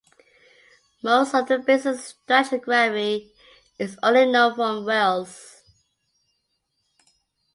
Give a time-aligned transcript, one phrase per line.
[1.03, 3.29] Most of the basin stratigraphy
[3.77, 5.61] is only known from wells.